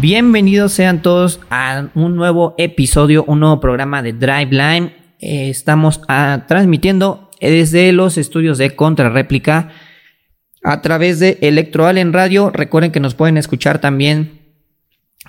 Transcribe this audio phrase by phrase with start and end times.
[0.00, 4.94] Bienvenidos sean todos a un nuevo episodio, un nuevo programa de Drive Line.
[5.18, 9.72] Eh, estamos ah, transmitiendo desde los estudios de Contrarréplica
[10.64, 12.48] a través de Electro en Radio.
[12.48, 14.40] Recuerden que nos pueden escuchar también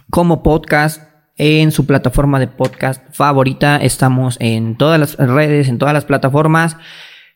[0.10, 1.04] como podcast
[1.36, 3.76] en su plataforma de podcast favorita.
[3.76, 6.78] Estamos en todas las redes, en todas las plataformas.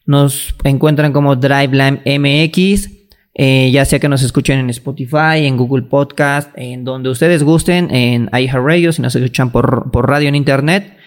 [0.05, 3.04] Nos encuentran como Driveline MX.
[3.37, 7.93] Eh, ya sea que nos escuchen en Spotify, en Google Podcast, en donde ustedes gusten,
[7.93, 10.97] en iHeartRadio, si nos escuchan por, por radio en internet.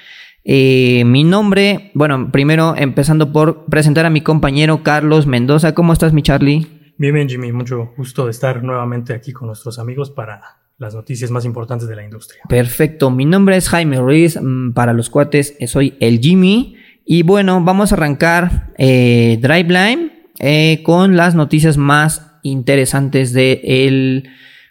[0.45, 5.75] Eh, mi nombre, bueno, primero empezando por presentar a mi compañero Carlos Mendoza.
[5.75, 6.67] ¿Cómo estás, mi Charlie?
[6.99, 7.51] Bien, bien, Jimmy.
[7.51, 10.43] Mucho gusto de estar nuevamente aquí con nuestros amigos para
[10.77, 12.43] las noticias más importantes de la industria.
[12.49, 13.11] Perfecto.
[13.11, 14.39] Mi nombre es Jaime Ruiz.
[14.41, 16.77] Mm, para los cuates, eh, soy el Jimmy.
[17.05, 24.29] Y bueno, vamos a arrancar eh, Driveline eh, con las noticias más interesantes del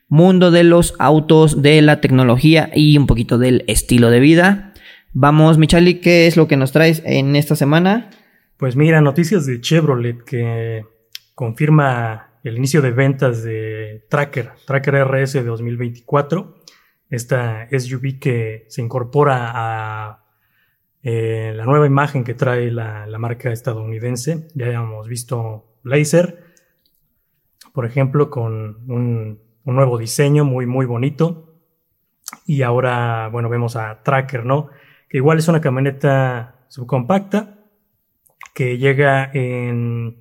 [0.08, 4.74] mundo de los autos, de la tecnología y un poquito del estilo de vida.
[5.14, 8.10] Vamos, Michali, ¿qué es lo que nos traes en esta semana?
[8.58, 10.86] Pues mira, noticias de Chevrolet que
[11.36, 16.64] confirma el inicio de ventas de Tracker, Tracker RS de 2024,
[17.10, 20.27] esta SUV que se incorpora a
[21.10, 24.50] eh, la nueva imagen que trae la, marca estadounidense.
[24.56, 26.44] Ya habíamos visto Blazer,
[27.72, 31.62] por ejemplo, con un, nuevo diseño muy, muy bonito.
[32.46, 34.68] Y ahora, bueno, vemos a Tracker, ¿no?
[35.08, 37.58] Que igual es una camioneta subcompacta
[38.54, 40.18] que llega en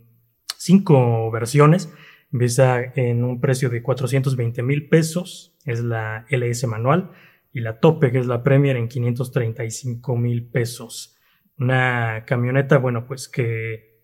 [0.57, 1.93] cinco versiones.
[2.33, 7.11] Empieza en un precio de 420 mil pesos, es la LS manual,
[7.57, 11.17] y la tope, que es la Premier, en 535 mil pesos.
[11.57, 14.03] Una camioneta, bueno, pues que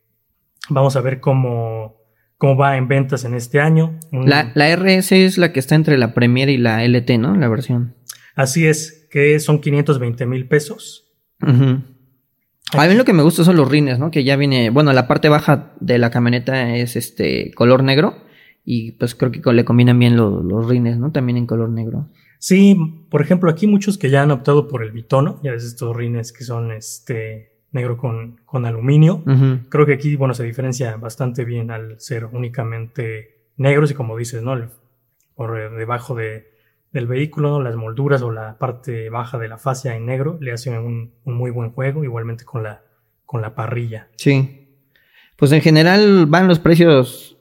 [0.71, 2.01] vamos a ver cómo,
[2.39, 4.01] cómo va en ventas en este año.
[4.11, 7.37] La, la, RS es la que está entre la Premier y la LT, ¿no?
[7.37, 7.95] La versión.
[8.35, 11.13] Así es, que son 520 mil pesos.
[11.43, 14.11] A mí lo que me gusta son los rines, ¿no?
[14.11, 18.15] Que ya viene, bueno, la parte baja de la camioneta es este color negro
[18.65, 21.13] y pues creo que le combinan bien los rines, ¿no?
[21.13, 22.09] También en color negro.
[22.43, 25.95] Sí, por ejemplo, aquí muchos que ya han optado por el bitono, ya ves estos
[25.95, 29.23] rines que son este negro con, con aluminio.
[29.69, 34.43] Creo que aquí, bueno, se diferencia bastante bien al ser únicamente negros y como dices,
[34.43, 34.61] ¿no?
[35.37, 36.51] Por debajo de,
[36.91, 40.75] del vehículo, las molduras o la parte baja de la fascia en negro le hacen
[40.79, 42.83] un, muy buen juego, igualmente con la,
[43.25, 44.09] con la parrilla.
[44.17, 44.67] Sí.
[45.37, 47.32] Pues en general van los precios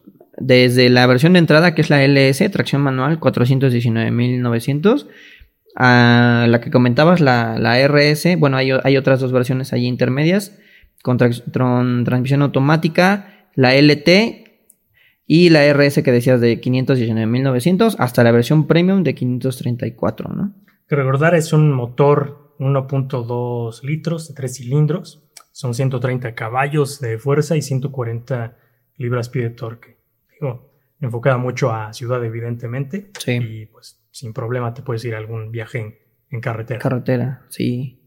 [0.42, 5.08] desde la versión de entrada, que es la LS, tracción manual, 419.900,
[5.76, 7.56] a la que comentabas, la,
[7.88, 10.58] RS, bueno, hay, otras dos versiones allí intermedias,
[11.04, 14.10] con transmisión automática, la LT
[15.26, 20.54] y la RS que decías de 519.900 hasta la versión premium de 534, ¿no?
[20.88, 27.56] Que recordar es un motor 1.2 litros de 3 cilindros, son 130 caballos de fuerza
[27.56, 28.58] y 140
[28.98, 30.01] libras-pie de torque.
[30.42, 33.34] Digo, enfocada mucho a ciudad evidentemente sí.
[33.34, 36.80] y pues sin problema te puedes ir a algún viaje en, carretera.
[36.80, 38.00] Carretera, sí.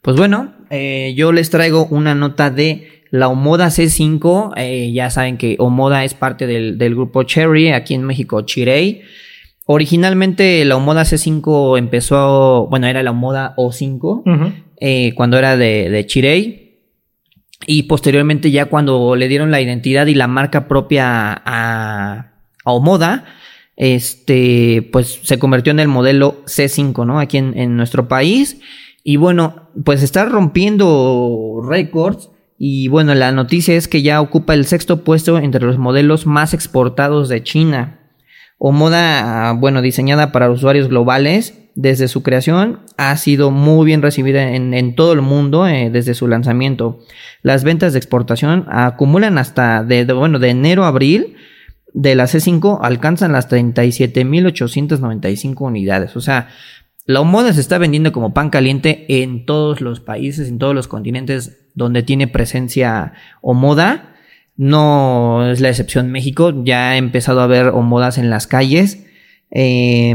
[0.00, 5.36] Pues bueno, eh, yo les traigo una nota de la Omoda C5, eh, ya saben
[5.36, 9.02] que Omoda es parte del, grupo Cherry, aquí en México Chirei.
[9.66, 16.06] Originalmente la Omoda C5 empezó, bueno, era la Omoda O5, eh, cuando era de, de
[16.06, 16.61] Chirei.
[17.66, 22.32] Y posteriormente ya cuando le dieron la identidad y la marca propia a,
[22.64, 23.24] a Omoda,
[23.76, 27.18] este, pues se convirtió en el modelo C5, ¿no?
[27.18, 28.60] Aquí en, en nuestro país.
[29.04, 32.30] Y bueno, pues está rompiendo récords
[32.64, 36.54] y bueno, la noticia es que ya ocupa el sexto puesto entre los modelos más
[36.54, 37.98] exportados de China.
[38.56, 44.54] O moda, bueno, diseñada para usuarios globales, desde su creación ha sido muy bien recibida
[44.54, 47.00] en, todo el mundo eh, desde su lanzamiento.
[47.42, 51.36] Las ventas de exportación acumulan hasta de, bueno, de enero a abril
[51.94, 56.16] de la C5 alcanzan las 37.895 unidades.
[56.16, 56.48] O sea,
[57.04, 60.88] la moda se está vendiendo como pan caliente en todos los países, en todos los
[60.88, 64.14] continentes donde tiene presencia o moda.
[64.56, 69.06] No es la excepción México, ya ha empezado a ver modas en las calles.
[69.50, 70.14] Eh,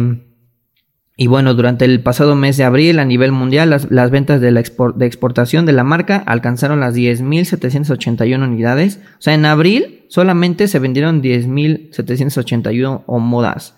[1.20, 4.62] y bueno, durante el pasado mes de abril a nivel mundial las, ventas de, la
[4.96, 9.00] de exportación de la marca alcanzaron las 10.781 unidades.
[9.18, 13.76] O sea, en abril solamente se vendieron 10.781 modas.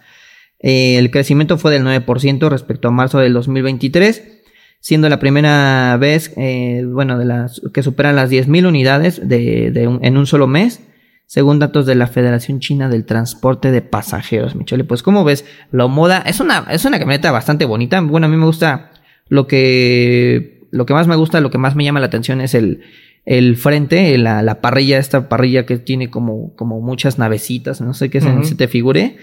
[0.60, 4.36] Eh, el crecimiento fue del 9% respecto a marzo del 2023
[4.82, 9.68] siendo la primera vez, eh, bueno, de las que superan las 10.000 unidades de,
[10.02, 10.82] en un solo mes,
[11.30, 14.84] según datos de la Federación China del Transporte de Pasajeros, Michele.
[14.84, 18.02] Pues como ves, la Omoda es una, es una camioneta bastante bonita.
[18.02, 18.90] Bueno, a mí me gusta
[19.28, 22.56] lo que, lo que más me gusta, lo que más me llama la atención es
[22.56, 22.82] el,
[23.26, 28.10] el frente, la, la parrilla, esta parrilla que tiene como, como muchas navecitas, no sé
[28.10, 29.18] qué se, te figure.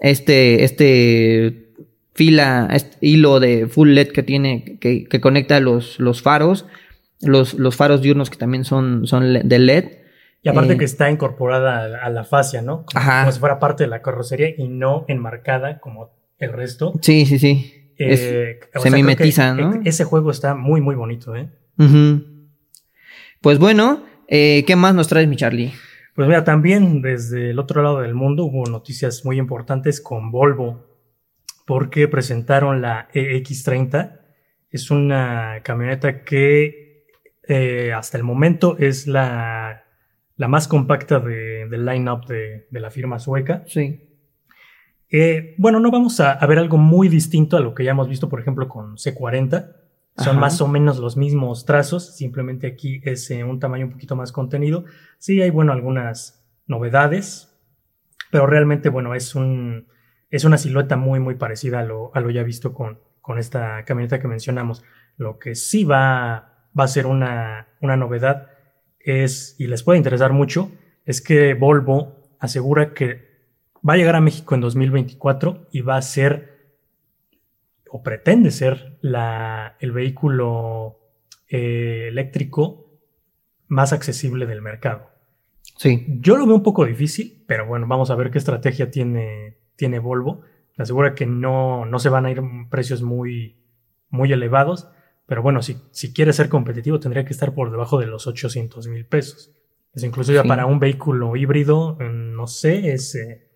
[0.00, 1.72] Este, este
[2.14, 6.66] fila, este hilo de full LED que tiene, que, que conecta los, los faros,
[7.20, 10.03] los, los faros diurnos que también son, son de LED.
[10.44, 12.84] Y aparte eh, que está incorporada a, la fascia, ¿no?
[12.84, 16.92] Como, si fuera parte de la carrocería y no enmarcada como el resto.
[17.00, 17.90] Sí, sí, sí.
[17.96, 19.80] Eh, se mimetiza, ¿no?
[19.84, 21.48] Ese juego está muy, muy bonito, ¿eh?
[23.40, 25.72] Pues bueno, eh, ¿qué más nos traes, mi Charlie?
[26.14, 30.84] Pues mira, también desde el otro lado del mundo hubo noticias muy importantes con Volvo,
[31.64, 34.20] porque presentaron la EX30.
[34.70, 37.06] Es una camioneta que
[37.48, 39.83] eh, hasta el momento es la,
[40.36, 43.64] la más compacta de, del line-up de, de, la firma sueca.
[43.66, 44.00] Sí.
[45.10, 48.28] Eh, bueno, no vamos a, ver algo muy distinto a lo que ya hemos visto,
[48.28, 49.76] por ejemplo, con C40.
[50.16, 54.14] Son más o menos los mismos trazos, simplemente aquí es eh, un tamaño un poquito
[54.14, 54.84] más contenido.
[55.18, 57.56] Sí, hay, bueno, algunas novedades,
[58.30, 59.88] pero realmente, bueno, es, un,
[60.30, 63.84] es una silueta muy, muy parecida a lo, a lo ya visto con, con esta
[63.84, 64.84] camioneta que mencionamos.
[65.16, 68.53] Lo que sí va, va a ser una, una novedad
[69.04, 70.72] es, y les puede interesar mucho,
[71.04, 73.34] es que Volvo asegura que
[73.86, 76.76] va a llegar a México en 2024 y va a ser,
[77.90, 80.98] o pretende ser, la, el vehículo
[81.48, 82.98] eh, eléctrico
[83.68, 85.10] más accesible del mercado.
[85.76, 86.06] Sí.
[86.20, 89.98] Yo lo veo un poco difícil, pero bueno, vamos a ver qué estrategia tiene, tiene
[89.98, 90.42] Volvo.
[90.76, 92.40] Me asegura que no, no se van a ir
[92.70, 93.56] precios muy,
[94.08, 94.88] muy elevados,
[95.26, 98.86] pero bueno, si, si quiere ser competitivo tendría que estar por debajo de los 800
[98.88, 99.50] mil pesos.
[99.94, 103.48] Es incluso ya para un vehículo híbrido, mm, no sé, es, eh,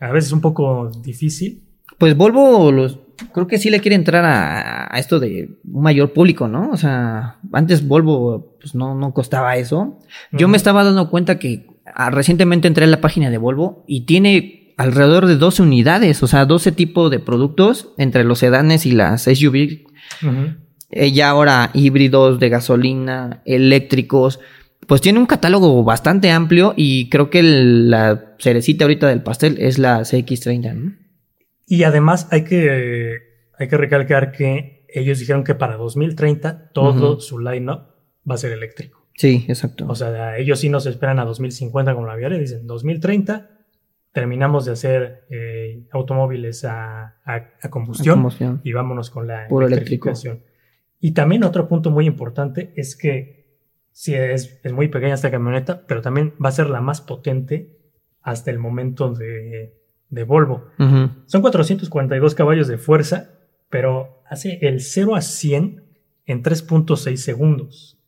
[0.00, 1.62] a veces un poco difícil.
[1.98, 2.98] Pues Volvo los,
[3.32, 6.70] creo que sí le quiere entrar a, esto de un mayor público, ¿no?
[6.70, 9.98] O sea, antes Volvo pues no, no costaba eso.
[10.32, 14.06] Yo me estaba dando cuenta que ah, recientemente entré en la página de Volvo y
[14.06, 18.92] tiene alrededor de 12 unidades, o sea, 12 tipos de productos entre los sedanes y
[18.92, 19.86] las SUV.
[20.90, 24.40] Eh, ya ahora híbridos de gasolina, eléctricos
[24.86, 29.78] pues tiene un catálogo bastante amplio y creo que la cerecita ahorita del pastel es
[29.78, 30.92] la CX30, ¿no?
[31.66, 33.18] Y además hay que,
[33.58, 37.80] hay que recalcar que ellos dijeron que para 2030 todo su line-up
[38.28, 39.08] va a ser eléctrico.
[39.14, 39.86] Sí, exacto.
[39.88, 43.50] O sea, ellos sí nos esperan a 2050 como la Viale, dicen 2030
[44.12, 47.16] terminamos de hacer eh, automóviles a,
[47.68, 50.40] combustión, y vámonos con la electrificación.
[51.06, 53.46] Y también otro punto muy importante es que
[53.92, 57.78] sí es, es, muy pequeña esta camioneta, pero también va a ser la más potente
[58.22, 59.72] hasta el momento de,
[60.08, 60.64] de Volvo.
[61.26, 63.30] Son 442 caballos de fuerza,
[63.70, 65.84] pero hace el 0 a 100
[66.26, 68.00] en 3.6 segundos.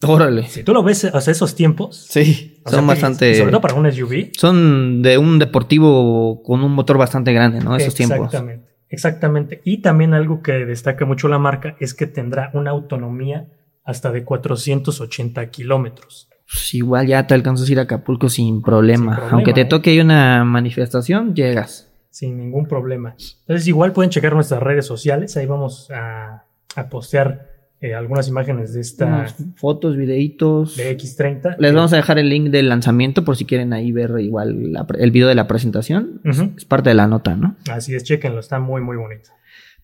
[0.00, 0.48] Órale.
[0.48, 2.06] Si tú lo ves a esos tiempos.
[2.08, 3.34] Sí, son bastante.
[3.34, 4.30] Sobre todo para un SUV.
[4.34, 7.76] Son de un deportivo con un motor bastante grande, ¿no?
[7.76, 8.28] Esos tiempos.
[8.28, 8.73] Exactamente.
[8.94, 9.60] Exactamente.
[9.64, 13.48] Y también algo que destaca mucho la marca es que tendrá una autonomía
[13.82, 16.28] hasta de 480 kilómetros.
[16.46, 19.28] Pues igual ya te alcanzas a ir a Acapulco sin problema.
[19.32, 19.64] Aunque te ¿eh?
[19.64, 21.90] toque una manifestación, llegas.
[22.10, 23.16] Sin ningún problema.
[23.40, 25.36] Entonces, igual pueden checar nuestras redes sociales.
[25.36, 26.44] Ahí vamos a,
[26.88, 27.53] postear
[27.84, 29.26] eh, algunas imágenes de esta.
[29.56, 30.76] fotos, videitos.
[30.76, 31.56] De X30.
[31.58, 35.10] Les vamos a dejar el link del lanzamiento por si quieren ahí ver igual el
[35.10, 36.22] video de la presentación.
[36.56, 37.56] Es parte de la nota, ¿no?
[37.70, 38.40] Así es, chequenlo.
[38.40, 39.30] Está muy, muy bonito.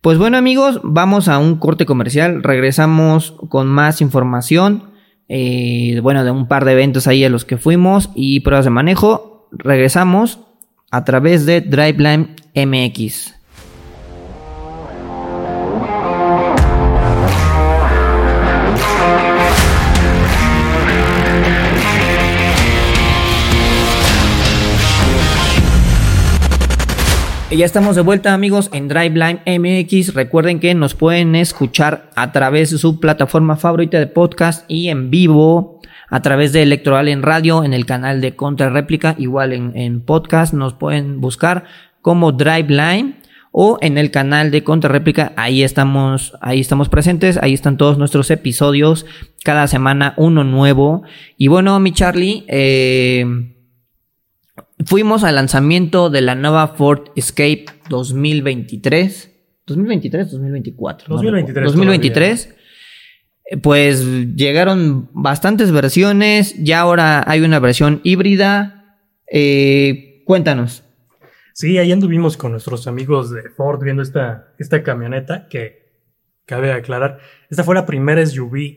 [0.01, 4.85] Pues bueno amigos, vamos a un corte comercial, regresamos con más información,
[5.29, 8.71] eh, bueno, de un par de eventos ahí a los que fuimos y pruebas de
[8.71, 10.41] manejo, regresamos
[10.91, 13.40] a través de Driveline MX.
[27.51, 30.15] Ya estamos de vuelta amigos en Driveline MX.
[30.15, 35.11] Recuerden que nos pueden escuchar a través de su plataforma favorita de podcast y en
[35.11, 39.17] vivo a través de Electoral en radio en el canal de Contra Réplica.
[39.19, 41.65] Igual en, podcast nos pueden buscar
[42.01, 43.17] como Driveline
[43.51, 45.33] o en el canal de Contra Réplica.
[45.35, 47.37] Ahí estamos, ahí estamos presentes.
[47.37, 49.07] Ahí están todos nuestros episodios.
[49.43, 51.03] Cada semana uno nuevo.
[51.37, 53.50] Y bueno, mi Charlie, eh,
[54.87, 59.31] Fuimos al lanzamiento de la nueva Ford Escape 2023.
[59.67, 61.15] 2023, 2024.
[61.15, 61.65] 2023.
[61.67, 62.57] 2023.
[63.63, 64.07] Pues
[64.37, 66.55] llegaron bastantes versiones.
[66.63, 68.99] Ya ahora hay una versión híbrida.
[69.31, 70.85] Eh, cuéntanos.
[71.53, 75.91] Sí, ahí anduvimos con nuestros amigos de Ford viendo esta, esta camioneta que
[76.47, 77.19] cabe aclarar.
[77.51, 78.77] Esta fue la primera SUV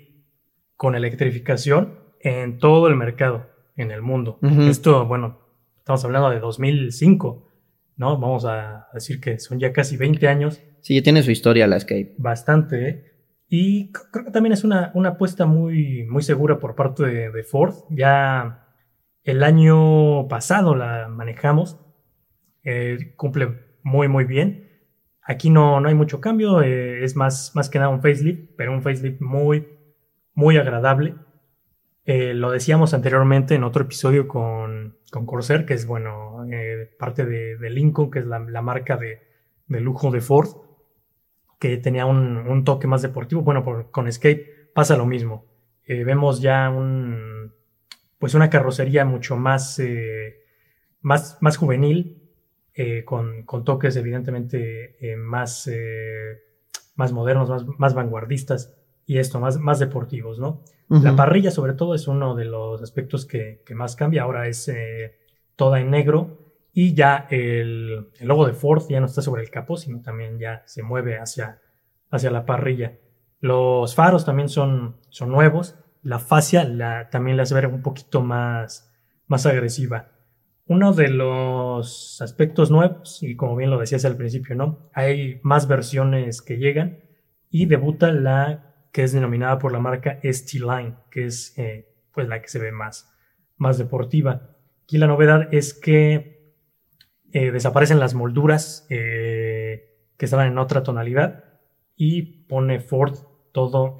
[0.75, 4.39] con electrificación en todo el mercado, en el mundo.
[4.41, 5.43] Esto, bueno,
[5.84, 7.52] estamos hablando de 2005,
[7.98, 8.18] ¿no?
[8.18, 10.62] Vamos a decir que son ya casi 20 años.
[10.80, 12.16] Sí, ya tiene su historia la Escape.
[12.18, 13.04] Bastante, ¿eh?
[13.50, 17.74] Y creo que también es una, una apuesta muy, muy segura por parte de, Ford.
[17.90, 18.66] Ya
[19.24, 21.78] el año pasado la manejamos.
[22.63, 23.50] Eh, cumple
[23.84, 24.70] muy, muy bien.
[25.22, 26.62] Aquí no, no hay mucho cambio.
[26.62, 29.68] Eh, es más, más que nada un facelift, pero un facelift muy,
[30.34, 31.16] muy agradable.
[32.05, 36.45] Eh, lo decíamos anteriormente en otro episodio con, con Corsair, que es, bueno,
[37.00, 39.22] parte de, Lincoln, que es la, marca de,
[39.67, 40.50] de lujo de Ford
[41.63, 43.41] que tenía un, toque más deportivo.
[43.41, 45.45] Bueno, con Escape pasa lo mismo.
[45.86, 47.53] Eh, vemos ya un,
[48.19, 50.41] pues una carrocería mucho más, eh,
[51.00, 52.29] más, más juvenil,
[52.74, 55.72] eh, con, toques evidentemente más,
[56.95, 60.62] más modernos, más, más, vanguardistas y esto, más, más deportivos, ¿no?
[60.89, 64.24] La parrilla sobre todo es uno de los aspectos que, que más cambia.
[64.24, 64.72] Ahora es
[65.55, 66.43] toda en negro
[66.74, 70.63] y ya el, logo de Ford ya no está sobre el capó, sino también ya
[70.65, 71.62] se mueve hacia,
[72.10, 72.98] hacia la parrilla.
[73.39, 75.75] Los faros también son, son nuevos.
[76.01, 78.91] La fascia la, también la hace ver un poquito más,
[79.27, 80.10] más agresiva.
[80.65, 84.89] Uno de los aspectos nuevos, y como bien lo decías al principio, ¿no?
[84.93, 87.00] Hay más versiones que llegan
[87.51, 92.42] y debuta la que es denominada por la marca ST-Line, que es eh, pues la
[92.42, 93.12] que se ve más,
[93.58, 94.56] más deportiva.
[94.84, 96.54] Aquí la novedad es que
[97.32, 101.44] eh, desaparecen las molduras eh, que estaban en otra tonalidad
[101.96, 103.18] y pone Ford
[103.52, 103.98] todo,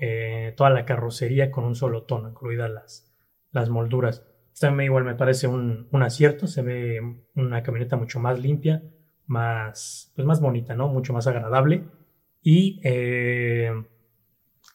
[0.56, 3.16] toda la carrocería con un solo tono, incluidas las,
[3.52, 4.26] las molduras.
[4.54, 7.02] Esta igual me parece un, acierto, se ve
[7.36, 8.84] una camioneta mucho más limpia,
[9.26, 10.88] más, pues más bonita, ¿no?
[10.88, 11.86] Mucho más agradable.
[12.42, 12.82] Y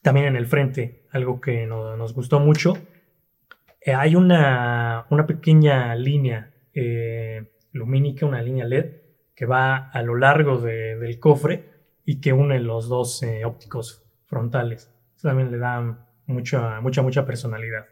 [0.01, 2.77] también en el frente, algo que nos gustó mucho,
[3.85, 6.53] hay una, una pequeña línea
[7.73, 8.85] lumínica, una línea LED
[9.35, 11.69] que va a lo largo del cofre
[12.05, 14.91] y que une los dos eh, ópticos frontales.
[15.15, 17.85] Eso también le da mucha, mucha, mucha personalidad.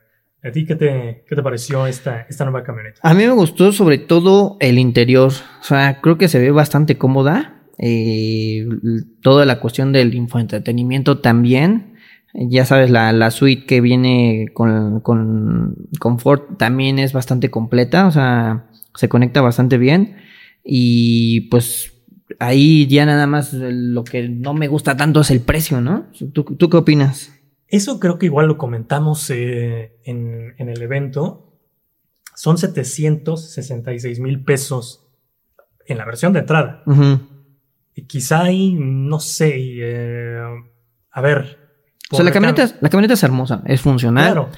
[0.44, 3.00] ¿A ti qué te, qué te pareció esta, esta nueva camioneta?
[3.02, 5.32] A mí me gustó sobre todo el interior.
[5.60, 7.64] O sea, creo que se ve bastante cómoda.
[7.80, 8.66] Eh,
[9.22, 11.97] toda la cuestión del infoentretenimiento también.
[12.40, 18.06] Ya sabes, la, la suite que viene con, con, con Ford también es bastante completa.
[18.06, 20.18] O sea, se conecta bastante bien.
[20.64, 21.94] Y pues
[22.40, 26.08] ahí ya nada más lo que no me gusta tanto es el precio, ¿no?
[26.34, 27.34] ¿Tú, qué opinas?
[27.68, 31.60] Eso creo que igual lo comentamos eh, en, el evento.
[32.36, 35.08] Son 766 mil pesos
[35.86, 36.84] en la versión de entrada.
[37.96, 40.40] Y quizá ahí, no sé, eh,
[41.12, 41.57] a ver.
[42.12, 44.34] O sea, la camioneta, la camioneta es hermosa, es funcional.
[44.34, 44.50] Claro.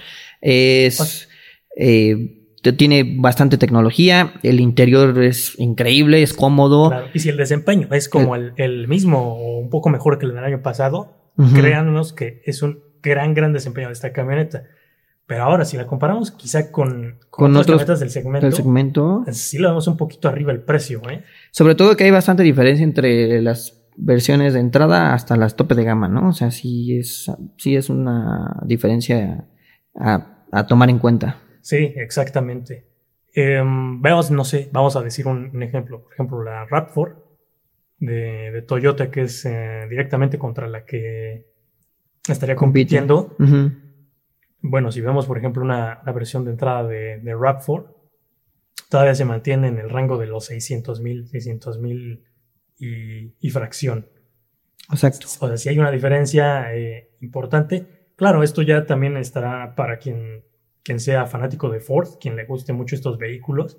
[0.42, 0.98] Es.
[0.98, 1.30] Pues
[1.76, 2.36] eh,
[2.78, 6.92] tiene bastante tecnología, el interior es increíble, es cómodo.
[7.14, 10.44] Y si el desempeño es como el, mismo o un poco mejor que el del
[10.44, 14.64] año pasado, créanos que es un gran, gran desempeño de esta camioneta.
[15.26, 19.68] Pero ahora, si la comparamos quizá con, con, otras camionetas del segmento, segmento, sí le
[19.68, 21.02] damos un poquito arriba el precio.
[21.10, 21.24] ¿eh?
[21.52, 25.84] Sobre todo que hay bastante diferencia entre las versiones de entrada hasta las tope de
[25.84, 26.30] gama, ¿no?
[26.30, 29.48] O sea, sí es, sí es una diferencia
[29.96, 31.42] a tomar en cuenta.
[31.62, 32.90] Sí, exactamente.
[33.36, 36.04] Veamos, no sé, vamos a decir un, ejemplo.
[36.04, 37.16] Por ejemplo, la RAV4
[38.00, 41.46] de, Toyota, que es eh, directamente contra la que
[42.28, 43.36] estaría compitiendo.
[44.62, 47.96] Bueno, si vemos, por ejemplo, una, versión de entrada de, de RAV4,
[48.90, 52.24] todavía se mantiene en el rango de los 600 mil, 600 mil
[52.80, 54.08] y, fracción.
[54.92, 55.28] Exacto.
[55.40, 58.10] O sea, si hay una diferencia eh, importante.
[58.16, 60.44] Claro, esto ya también estará para quien
[60.90, 63.78] quien sea fanático de Ford, quien le guste mucho estos vehículos.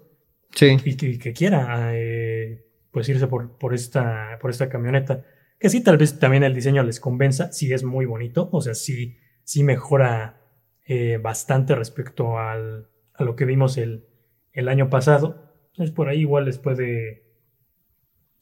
[0.54, 0.76] Sí.
[0.84, 5.24] Y que, quiera eh, pues irse por, por, esta, por esta camioneta.
[5.58, 8.74] Que sí, tal vez también el diseño les convenza, sí es muy bonito, o sea,
[8.74, 10.40] sí, sí mejora
[10.86, 14.06] eh, bastante respecto al, a lo que vimos el,
[14.52, 15.52] el año pasado.
[15.72, 17.29] Entonces por ahí igual les puede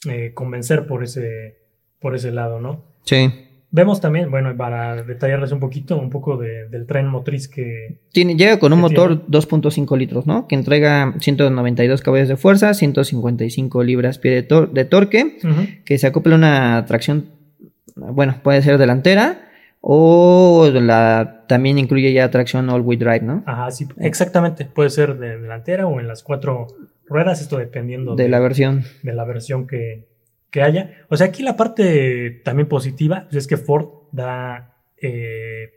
[0.07, 1.59] eh, convencer por ese,
[2.01, 2.85] por ese lado, ¿no?
[3.05, 3.31] Sí.
[3.71, 7.99] Vemos también, bueno, para detallarles un poquito, un poco del tren motriz que...
[8.13, 10.49] Tiene, llega con un motor 2.5 litros, ¿no?
[10.49, 15.39] Que entrega 192 caballos de fuerza, 155 libras pie de, de torque,
[15.85, 17.27] que se acopla una tracción,
[17.95, 19.49] bueno, puede ser delantera
[19.81, 23.43] o la, también incluye ya tracción all-wheel drive, ¿no?
[23.47, 24.65] Ajá, sí, exactamente.
[24.65, 26.69] Puede ser de delantera o en las cuatro
[27.09, 28.85] ruedas, esto dependiendo de, la versión.
[29.03, 30.09] De la versión que,
[30.51, 30.93] que, haya.
[31.09, 35.71] O sea, aquí la parte también positiva pues, es que Ford da eh,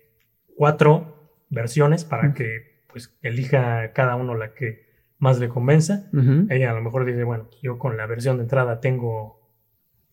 [0.55, 6.09] cuatro versiones para que pues elija cada uno la que más le convenza.
[6.49, 9.39] Ella a lo mejor dice, bueno, yo con la versión de entrada tengo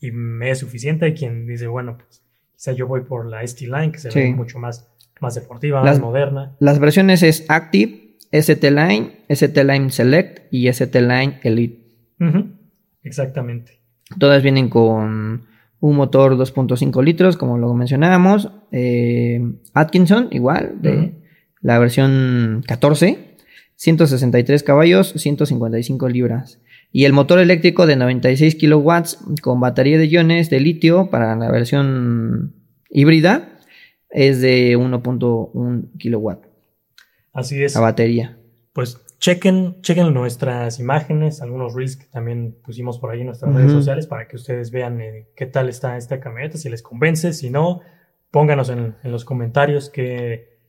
[0.00, 1.06] y me es suficiente.
[1.06, 2.22] Hay quien dice, bueno, pues
[2.54, 5.98] quizá yo voy por la ST Line, que se ve mucho más, más deportiva, más
[5.98, 6.56] moderna.
[6.60, 11.80] Las versiones es Active, ST Line, ST Line Select y ST Line Elite.
[13.02, 13.80] Exactamente.
[14.18, 15.46] Todas vienen con
[15.80, 18.50] un motor 2.5 litros, como lo mencionábamos.
[18.72, 19.40] Eh,
[19.74, 21.14] Atkinson, igual, de
[21.60, 23.28] la versión 14.
[23.76, 26.60] 163 caballos, 155 libras.
[26.90, 31.48] Y el motor eléctrico de 96 kilowatts con batería de iones de litio para la
[31.50, 32.54] versión
[32.90, 33.56] híbrida
[34.10, 36.47] es de 1.1 kilowatt.
[37.38, 37.74] Así es.
[37.74, 38.36] La batería.
[38.72, 43.72] Pues chequen, chequen nuestras imágenes, algunos reels que también pusimos por ahí en nuestras redes
[43.72, 47.50] sociales para que ustedes vean eh, qué tal está esta camioneta, si les convence, si
[47.50, 47.80] no,
[48.30, 49.90] pónganos en, en los comentarios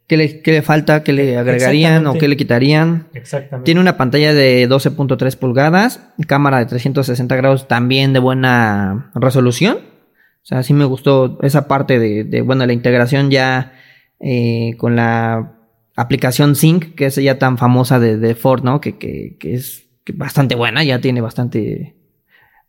[0.09, 1.03] ¿Qué le, le falta?
[1.03, 3.09] ¿Qué le agregarían o qué le quitarían?
[3.13, 3.65] Exactamente.
[3.65, 9.77] Tiene una pantalla de 12.3 pulgadas, cámara de 360 grados también de buena resolución.
[9.77, 13.73] O sea, sí me gustó esa parte de, bueno, la integración ya
[14.19, 15.58] eh, con la
[16.01, 18.81] aplicación Sync, que es ya tan famosa de, Ford, ¿no?
[18.81, 21.95] Que, que, que es bastante buena, ya tiene bastante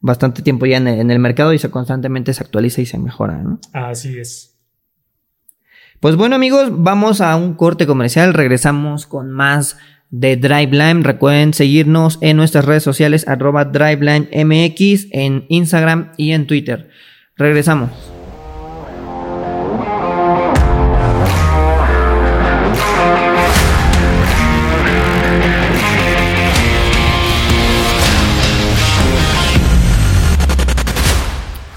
[0.03, 2.99] bastante tiempo ya en el, en el mercado y se constantemente se actualiza y se
[2.99, 3.61] mejora, ¿no?
[3.73, 4.59] Así es.
[6.01, 9.77] Pues bueno amigos, vamos a un corte comercial, regresamos con más
[10.11, 11.03] de DriveLine.
[11.03, 16.91] Recuerden seguirnos en nuestras redes sociales arroba DriveLineMX en Instagram y en Twitter.
[17.37, 17.91] Regresamos.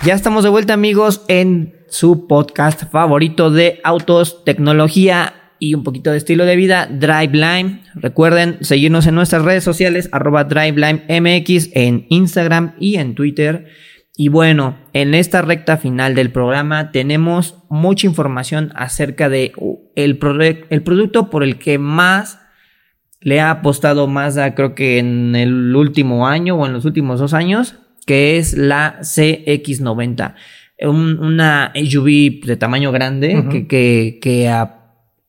[0.06, 6.12] Ya estamos de vuelta amigos en su podcast favorito de autos, tecnología y un poquito
[6.12, 7.84] de estilo de vida, DriveLine.
[7.96, 13.68] Recuerden seguirnos en nuestras redes sociales, arroba DriveLineMX en Instagram y en Twitter.
[14.18, 19.54] Y bueno, en esta recta final del programa tenemos mucha información acerca de
[19.96, 20.20] el,
[20.70, 22.40] el producto por el que más
[23.22, 27.34] le ha apostado Mazda, creo que en el último año o en los últimos dos
[27.34, 30.36] años, que es la CX90.
[30.82, 34.68] una SUV de tamaño grande que, que,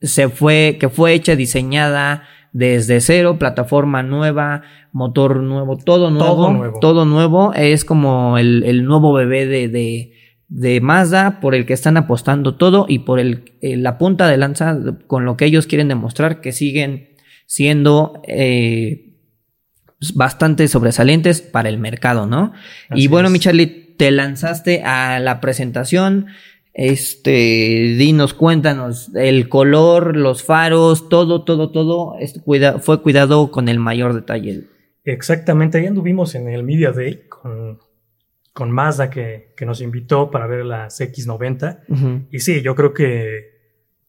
[0.00, 6.78] se fue, que fue hecha, diseñada desde cero, plataforma nueva, motor nuevo, todo nuevo.
[6.80, 7.52] Todo nuevo.
[7.54, 10.12] Es como el, nuevo bebé de,
[10.48, 14.78] de, Mazda por el que están apostando todo y por el, la punta de lanza
[15.08, 17.08] con lo que ellos quieren demostrar que siguen
[17.46, 19.13] siendo eh,
[20.12, 22.52] bastante sobresalientes para el mercado, ¿no?
[22.94, 26.26] y bueno, mi Charlie, te lanzaste a la presentación.
[26.72, 32.16] Este, dinos, cuéntanos, el color, los faros, todo, todo, todo
[32.80, 34.64] fue cuidado con el mayor detalle.
[35.04, 37.78] Exactamente, ahí anduvimos en el Media Day con,
[38.52, 42.26] con Mazda que, que nos invitó para ver las X90.
[42.30, 43.52] Y sí, yo creo que,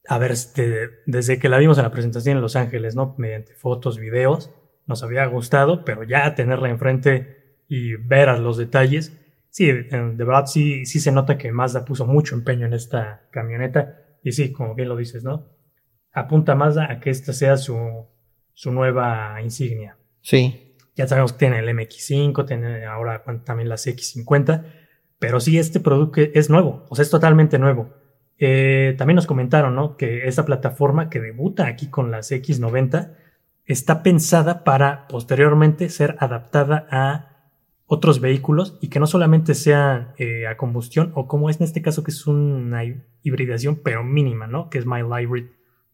[0.08, 3.14] a ver, este, desde que la vimos en la presentación en Los Ángeles, ¿no?
[3.20, 4.52] Mediante fotos, videos,
[4.86, 9.18] nos había gustado, pero ya tenerla enfrente y ver a los detalles,
[9.50, 14.00] sí, de verdad sí, sí se nota que Mazda puso mucho empeño en esta camioneta
[14.24, 15.50] y sí, como bien lo dices, ¿no?
[16.12, 18.08] Apunta Mazda a que esta sea su,
[18.54, 19.98] su nueva insignia.
[20.22, 20.76] Sí.
[20.96, 24.64] Ya sabemos que tiene el MX5, tiene ahora también las X50,
[25.20, 27.94] pero sí, este producto es nuevo, o sea, es totalmente nuevo.
[28.38, 29.98] Eh, también nos comentaron, ¿no?
[29.98, 33.16] Que esta plataforma que debuta aquí con las X90
[33.66, 37.32] está pensada para posteriormente ser adaptada a
[37.88, 41.82] otros vehículos y que no solamente sea eh, a combustión o como es en este
[41.82, 42.84] caso que es una
[43.22, 44.70] hibridación pero mínima, ¿no?
[44.70, 45.46] Que es My Hybrid,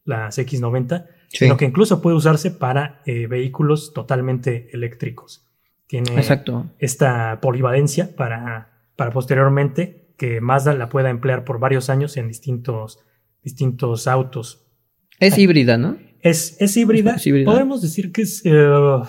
[0.04, 5.46] las X90, sino que incluso puede usarse para eh, vehículos totalmente eléctricos.
[5.86, 6.70] Tiene Exacto.
[6.78, 13.00] esta polivalencia para, para posteriormente que Mazda la pueda emplear por varios años en distintos,
[13.42, 14.66] distintos autos.
[15.18, 15.98] Es híbrida, ¿no?
[16.22, 17.16] Es, híbrida.
[17.44, 19.02] Podemos decir que es eh,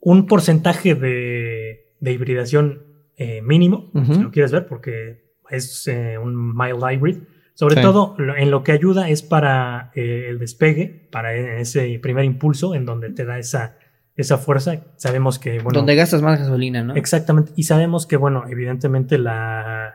[0.00, 2.82] un porcentaje de, hibridación
[3.16, 7.18] eh, mínimo, si lo quieres ver, porque es eh, un mild hybrid.
[7.54, 12.84] Sobre todo en lo que ayuda es para el despegue, para ese primer impulso en
[12.84, 13.78] donde te da esa,
[14.14, 14.84] esa fuerza.
[14.96, 15.78] Sabemos que, bueno.
[15.78, 16.94] Donde gastas más gasolina, ¿no?
[16.94, 17.52] Exactamente.
[17.56, 19.94] Y sabemos que, bueno, evidentemente la,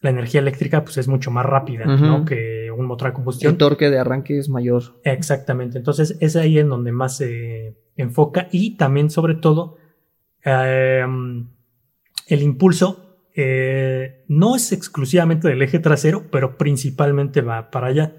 [0.00, 2.24] la energía eléctrica pues es mucho más rápida, ¿no?
[2.24, 3.52] Que un motor a combustión.
[3.52, 5.00] El torque de arranque es mayor.
[5.04, 5.78] Exactamente.
[5.78, 9.76] Entonces es ahí en donde más se enfoca y también sobre todo
[10.44, 11.04] eh,
[12.26, 18.16] el impulso eh, no es exclusivamente del eje trasero, pero principalmente va para allá.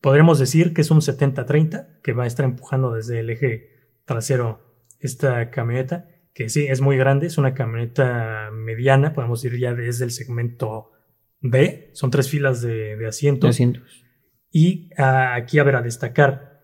[0.00, 3.70] Podremos decir que es un 70-30 que va a estar empujando desde el eje
[4.04, 4.60] trasero
[5.00, 10.04] esta camioneta, que sí, es muy grande, es una camioneta mediana, podemos decir ya desde
[10.04, 10.92] el segmento
[11.40, 13.50] B, son tres filas de, asientos.
[13.50, 14.04] asientos.
[14.50, 16.62] Y ah, aquí a ver, a destacar,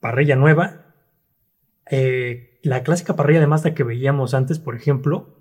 [0.00, 0.94] parrilla nueva,
[1.90, 5.40] eh, la clásica parrilla de Mazda que veíamos antes, por ejemplo,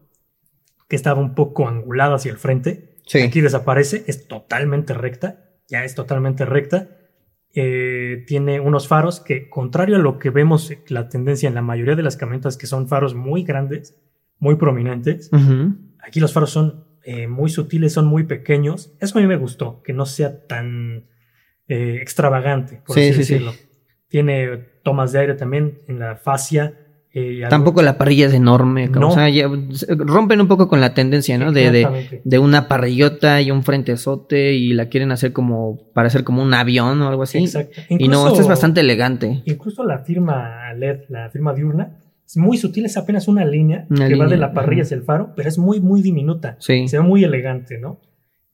[0.88, 5.96] que estaba un poco angulada hacia el frente, aquí desaparece, es totalmente recta, ya es
[5.96, 6.98] totalmente recta.
[7.54, 11.96] Eh, tiene unos faros que, contrario a lo que vemos la tendencia en la mayoría
[11.96, 14.00] de las camionetas, que son faros muy grandes,
[14.40, 15.30] muy prominentes,
[16.00, 18.94] aquí los faros son eh, muy sutiles, son muy pequeños.
[19.00, 21.06] Eso a mí me gustó, que no sea tan
[21.68, 23.54] eh, extravagante, por así decirlo.
[24.08, 26.76] Tiene tomas de aire también en la fascia
[27.14, 28.90] eh, Tampoco la parrilla es enorme.
[28.96, 29.28] O sea,
[29.98, 31.52] rompen un poco con la tendencia, ¿no?
[31.52, 36.42] De, de, una parrillota y un frentezote y la quieren hacer como para hacer como
[36.42, 37.40] un avión o algo así.
[37.40, 37.82] Exacto.
[37.90, 39.42] y no, esto es bastante elegante.
[39.44, 41.98] Incluso la firma LED, la firma diurna,
[42.32, 45.34] es muy sutil, es apenas una línea que va de la parrilla hacia el faro,
[45.36, 46.56] pero es muy, muy diminuta.
[46.60, 46.88] Sí.
[46.88, 48.00] Se ve muy elegante, ¿no?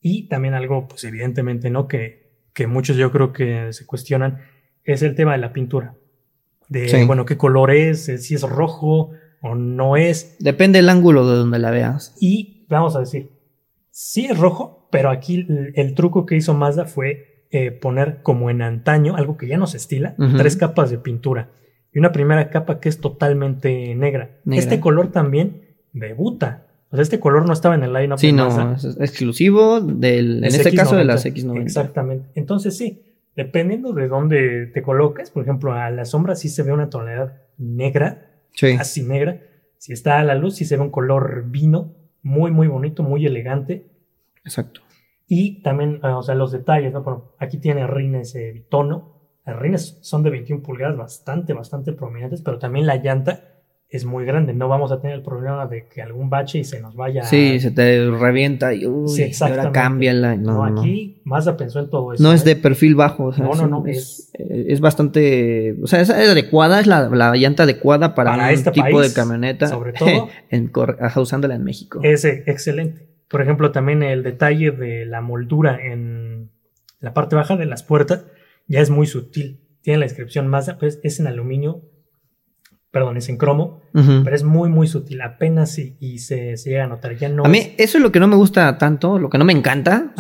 [0.02, 1.88] Y también algo, pues evidentemente, ¿no?
[1.88, 4.40] Que, que muchos yo creo que se cuestionan,
[4.84, 5.96] es el tema de la pintura
[6.70, 9.12] de, bueno, qué color es, eh, si es rojo
[9.42, 10.38] o no es.
[10.40, 12.16] Depende del ángulo de donde la veas.
[12.20, 13.32] Y vamos a decir,
[13.90, 18.62] sí es rojo, pero aquí el, truco que hizo Mazda fue eh, poner como en
[18.62, 21.52] antaño, algo que ya no se estila, tres capas de pintura.
[21.98, 24.38] Y una primera capa que es totalmente negra.
[24.52, 26.68] Este color también debuta.
[26.92, 28.20] O sea, este color no estaba en el line-up.
[28.20, 31.60] Sí, no, es exclusivo del, en este caso de las X90.
[31.60, 32.30] Exactamente.
[32.36, 33.02] Entonces sí,
[33.36, 37.42] dependiendo de dónde te coloques, por ejemplo, a la sombra sí se ve una tonalidad
[37.58, 39.42] negra, casi negra.
[39.80, 43.26] Si está a la luz, sí se ve un color vino, muy, muy bonito, muy
[43.26, 43.88] elegante.
[44.46, 44.82] Exacto.
[45.28, 47.02] Y también, ah, o sea, los detalles, ¿no?
[47.02, 49.17] Bueno, aquí tiene rines de bitono.
[49.48, 53.46] Las rines son de 21 pulgadas, bastante, bastante prominentes, pero también la llanta
[53.88, 54.54] es muy grande.
[54.54, 57.24] No vamos a tener el problema de que algún bache y se nos vaya.
[57.24, 60.36] Sí, se te revienta y uy, ahora cambia la.
[60.36, 62.22] No, aquí Mazda pensó en todo eso.
[62.22, 62.50] No es ¿eh?
[62.50, 63.28] de perfil bajo.
[63.28, 63.86] O sea, no, no, no.
[63.86, 65.78] Es, es, bastante.
[65.82, 69.68] O sea, es adecuada, es la, la llanta adecuada para, para este tipo de camioneta.
[69.68, 70.28] Sobre todo.
[70.50, 70.70] en,
[71.16, 72.02] usándola en México.
[72.04, 73.08] Es excelente.
[73.30, 76.50] Por ejemplo, también el detalle de la moldura en
[77.00, 78.26] la parte baja de las puertas
[78.68, 79.62] ya es muy sutil.
[79.82, 81.84] Tiene la inscripción Mazda, pues es en aluminio
[82.98, 87.16] perdón, es en cromo, pero es muy, muy sutil, apenas y, se, llega a notar.
[87.16, 89.46] Ya no a mí, eso es lo que no me gusta tanto, lo que no
[89.46, 90.14] me encanta,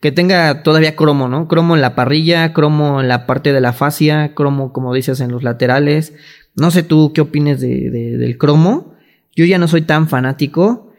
[0.00, 1.46] que tenga todavía cromo, ¿no?
[1.46, 5.30] Cromo en la parrilla, cromo en la parte de la fascia, cromo, como dices, en
[5.30, 6.14] los laterales.
[6.56, 8.94] No sé tú qué opines de, del cromo.
[9.36, 10.92] Yo ya no soy tan fanático.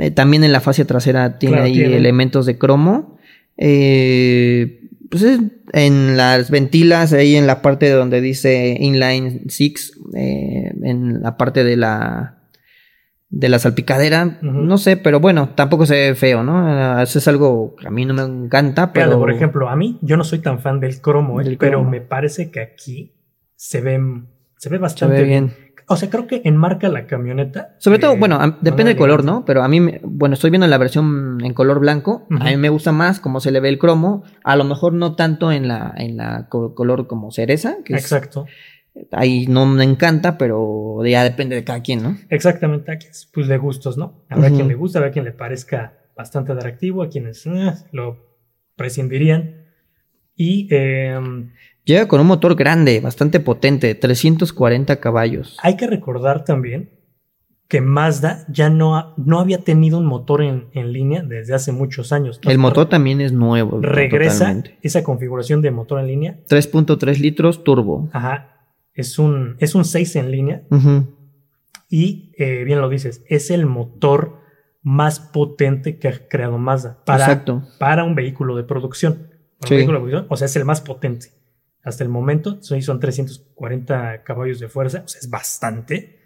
[0.00, 3.18] Eh, también en la fascia trasera tiene ahí elementos de cromo.
[3.58, 5.40] Eh, pues
[5.74, 11.64] en las ventilas, ahí en la parte donde dice inline 6, eh, en la parte
[11.64, 12.38] de la
[13.28, 17.00] de la salpicadera, no sé, pero bueno, tampoco se ve feo, ¿no?
[17.00, 19.18] Es algo que a mí no me encanta, pero...
[19.18, 21.56] por ejemplo, a mí, yo no soy tan fan del cromo, ¿eh?
[21.58, 23.14] pero me parece que aquí
[23.54, 24.00] se ve,
[24.58, 25.54] se ve bastante bien.
[25.88, 27.74] O sea, creo que enmarca la camioneta.
[27.78, 29.44] Sobre todo, bueno, depende del color, ¿no?
[29.44, 32.26] Pero a mí, bueno, estoy viendo la versión en color blanco.
[32.40, 34.24] A mí me gusta más cómo se le ve el cromo.
[34.44, 37.76] A lo mejor no tanto en la, en la color como cereza.
[37.84, 38.46] Que Exacto.
[39.10, 42.16] ahí no me encanta, pero ya depende de cada quien, ¿no?
[42.28, 44.24] Exactamente, aquí es pues de gustos, ¿no?
[44.28, 48.18] Habrá quien le gusta, habrá quien le parezca bastante atractivo, a quienes eh, lo
[48.76, 49.62] prescindirían.
[50.34, 51.18] Y eh,
[51.84, 55.58] Llega con un motor grande, bastante potente, 340 caballos.
[55.62, 56.90] Hay que recordar también
[57.68, 62.38] que Mazda ya no, no había tenido un motor en, línea desde hace muchos años.
[62.42, 63.80] el motor también es nuevo.
[63.80, 66.38] Regresa esa configuración de motor en línea.
[66.48, 68.10] 3.3 litros turbo.
[68.12, 68.50] Ajá.
[68.94, 70.62] Es un, es un 6 en línea.
[71.88, 74.40] Y eh, bien lo dices, es el motor
[74.82, 77.44] más potente que ha creado Mazda para,
[77.78, 79.30] para un vehículo de producción.
[80.28, 81.41] o sea, es el más potente
[81.82, 82.58] hasta el momento.
[82.62, 86.18] Son 340 caballos de fuerza, o sea, es bastante.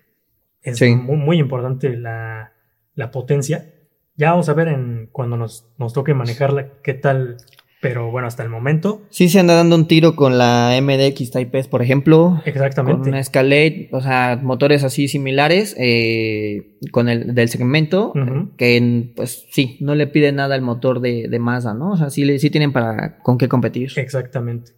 [0.63, 2.53] Es muy, importante la,
[3.13, 3.73] potencia.
[4.17, 7.37] Ya vamos a ver en, cuando nos, nos toque manejarla qué tal
[7.81, 9.03] Pero bueno, hasta el momento.
[9.11, 12.43] Sí se anda dando un tiro con la MDX Type S, por ejemplo.
[12.45, 13.01] Exactamente.
[13.01, 18.13] Con una Escalade, o sea, motores así similares eh, con el del segmento,
[18.57, 21.93] que pues sí, no le pide nada al motor de, de Mazda, ¿no?
[21.93, 23.93] O sea, sí, sí tienen para con qué competir.
[23.95, 24.73] Exactamente.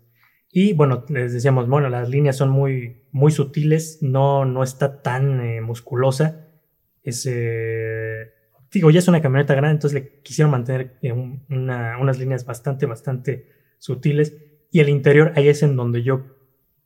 [0.50, 5.40] Y bueno, les decíamos, bueno, las líneas son muy, muy sutiles, no, no está tan
[5.40, 6.48] eh, musculosa.
[7.02, 8.30] Es, eh,
[8.72, 12.46] digo, ya es una camioneta grande, entonces le quisieron mantener eh, un- una- unas líneas
[12.46, 14.36] bastante, bastante sutiles.
[14.70, 16.26] Y el interior, ahí es en donde yo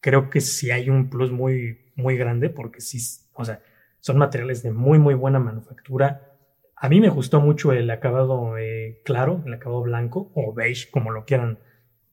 [0.00, 2.98] creo que sí hay un plus muy, muy grande, porque sí,
[3.34, 3.62] o sea,
[4.00, 6.28] son materiales de muy, muy buena manufactura.
[6.76, 11.10] A mí me gustó mucho el acabado eh, claro, el acabado blanco o beige, como
[11.12, 11.60] lo quieran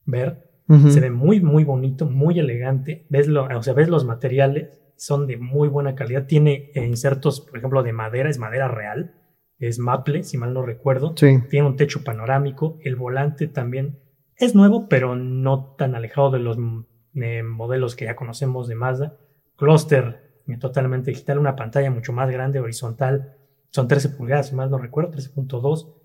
[0.05, 0.48] ver.
[0.69, 3.07] Se ve muy, muy bonito, muy elegante.
[3.09, 6.27] Ves, lo, o sea, ves los materiales, son de muy buena calidad.
[6.27, 9.15] Tiene eh, insertos, por ejemplo, de madera, es madera real,
[9.57, 11.13] es maple, si mal no recuerdo.
[11.15, 11.39] Sí.
[11.49, 12.77] Tiene un techo panorámico.
[12.83, 13.97] El volante también
[14.35, 18.75] es nuevo, pero no tan alejado de los mm, eh, modelos que ya conocemos de
[18.75, 19.17] Mazda.
[19.57, 23.37] Cluster eh, totalmente digital, una pantalla mucho más grande, horizontal.
[23.71, 25.98] Son 13 pulgadas, si mal no recuerdo, 13.2.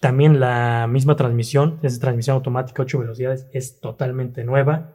[0.00, 4.94] También la misma transmisión, es transmisión automática 8 velocidades, es totalmente nueva.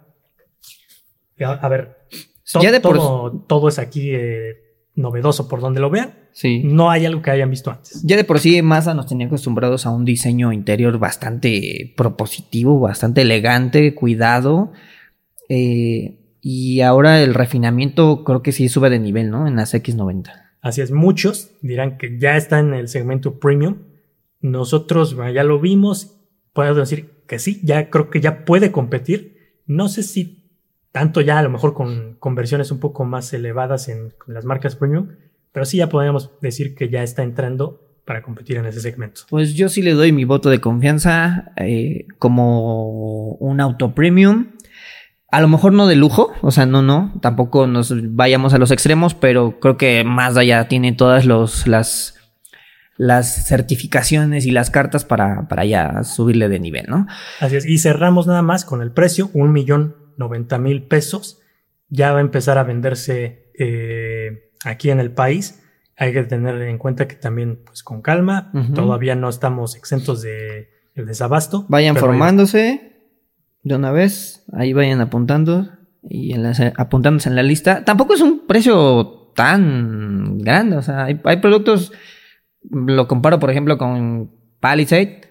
[1.40, 1.98] A, a ver,
[2.52, 4.56] to- Ya de por- todo, todo es aquí eh,
[4.96, 6.14] novedoso por donde lo vean.
[6.32, 6.62] Sí.
[6.64, 8.02] No hay algo que hayan visto antes.
[8.04, 13.22] Ya de por sí Mazda nos tenía acostumbrados a un diseño interior bastante propositivo, bastante
[13.22, 14.72] elegante, cuidado.
[15.50, 19.48] eh, y ahora el refinamiento creo que sí sube de nivel, ¿no?
[19.48, 20.32] En las X90.
[20.62, 23.78] Así es, muchos dirán que ya está en el segmento premium.
[24.40, 26.20] Nosotros ya lo vimos,
[26.54, 29.62] puedo decir que sí, ya creo que ya puede competir.
[29.66, 30.52] No sé si
[30.92, 34.46] tanto ya a lo mejor con, con versiones un poco más elevadas en, en las
[34.46, 35.10] marcas premium,
[35.52, 39.22] pero sí ya podríamos decir que ya está entrando para competir en ese segmento.
[39.30, 44.54] Pues yo sí le doy mi voto de confianza eh, como un auto premium.
[45.30, 48.72] A lo mejor no de lujo, o sea, no, no, tampoco nos vayamos a los
[48.72, 52.18] extremos, pero creo que Mazda ya tiene todas los, las,
[52.98, 57.06] las certificaciones y las cartas para, para ya subirle de nivel, ¿no?
[57.40, 61.40] Así es, y cerramos nada más con el precio, un millón noventa mil pesos.
[61.90, 65.64] Ya va a empezar a venderse eh, aquí en el país.
[65.96, 70.70] Hay que tener en cuenta que también, pues con calma, todavía no estamos exentos de
[70.96, 71.66] el desabasto.
[71.70, 72.94] Vayan formándose
[73.64, 75.70] de una vez, ahí vayan apuntando
[76.10, 77.84] y en las- apuntándose en la lista.
[77.86, 81.92] Tampoco es un precio tan grande, o sea, hay, hay productos,
[82.72, 85.22] lo comparo por ejemplo con Palisade,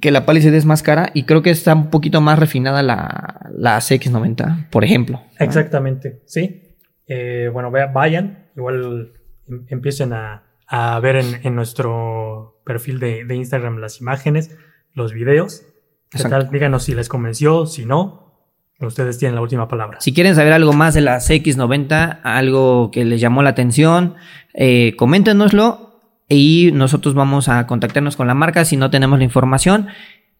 [0.00, 3.50] que la Palisade es más cara y creo que está un poquito más refinada la,
[3.52, 5.20] la CX90, por ejemplo.
[5.38, 6.76] Exactamente, sí.
[7.06, 9.12] Eh, bueno, vayan, igual
[9.48, 14.56] em- empiecen a, a ver en, en nuestro perfil de, de Instagram las imágenes,
[14.94, 15.62] los videos.
[16.10, 16.38] ¿Qué Exacto.
[16.38, 16.50] tal?
[16.52, 18.46] Díganos si les convenció, si no,
[18.80, 20.00] ustedes tienen la última palabra.
[20.00, 24.14] Si quieren saber algo más de la CX90, algo que les llamó la atención,
[24.54, 25.89] eh, coméntenoslo
[26.30, 29.88] y nosotros vamos a contactarnos con la marca si no tenemos la información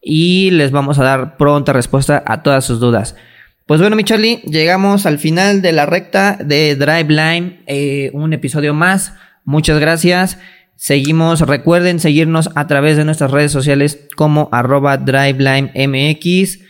[0.00, 3.16] y les vamos a dar pronta respuesta a todas sus dudas.
[3.66, 8.72] Pues bueno, mi Charlie, llegamos al final de la recta de Driveline, eh, un episodio
[8.72, 9.14] más.
[9.44, 10.38] Muchas gracias.
[10.76, 16.60] Seguimos, recuerden seguirnos a través de nuestras redes sociales como arroba DrivelineMX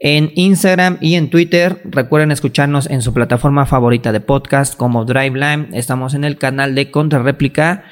[0.00, 1.80] en Instagram y en Twitter.
[1.84, 5.68] Recuerden escucharnos en su plataforma favorita de podcast como Driveline.
[5.72, 7.84] Estamos en el canal de Contrarréplica.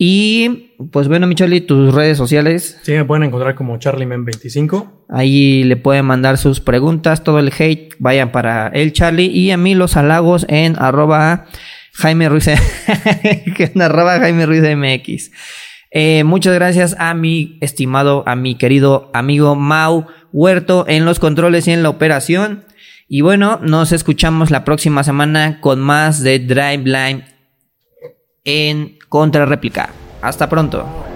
[0.00, 2.78] Y pues bueno, mi Charlie, tus redes sociales.
[2.82, 5.06] Sí, me pueden encontrar como CharlieMen25.
[5.08, 9.56] Ahí le pueden mandar sus preguntas, todo el hate, vayan para el Charlie y a
[9.56, 11.46] mí los halagos en arroba
[11.94, 12.46] Jaime Ruiz,
[13.58, 15.32] en arroba Jaime Ruiz MX.
[15.90, 21.66] Eh, muchas gracias a mi estimado, a mi querido amigo Mau Huerto en los controles
[21.66, 22.64] y en la operación.
[23.08, 27.24] Y bueno, nos escuchamos la próxima semana con más de Driveline
[28.44, 29.90] en contrarréplica.
[30.22, 31.07] Hasta pronto.